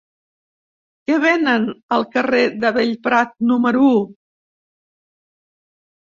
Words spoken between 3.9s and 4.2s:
u?